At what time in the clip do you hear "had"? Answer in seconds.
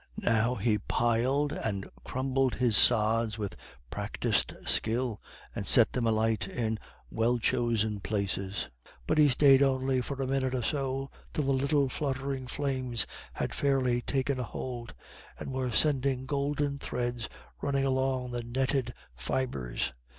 13.33-13.53